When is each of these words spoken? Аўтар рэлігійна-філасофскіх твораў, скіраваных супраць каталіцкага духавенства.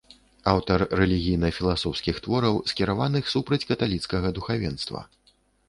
Аўтар 0.53 0.79
рэлігійна-філасофскіх 0.99 2.15
твораў, 2.29 2.55
скіраваных 2.73 3.31
супраць 3.37 3.63
каталіцкага 3.75 4.27
духавенства. 4.41 4.99